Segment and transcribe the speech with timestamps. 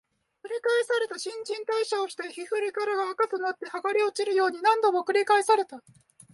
[0.43, 5.83] 繰り返された、新陳代謝をして、古い皮が垢となって剥がれ落ちるように、何度も繰り返された